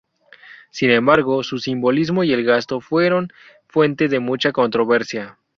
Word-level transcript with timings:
Sin 0.71 0.89
embargo, 0.89 1.43
su 1.43 1.59
simbolismo 1.59 2.23
y 2.23 2.33
el 2.33 2.43
gasto 2.43 2.81
fueron 2.81 3.31
fuente 3.67 4.07
de 4.07 4.19
mucha 4.19 4.51
controversia. 4.51 5.37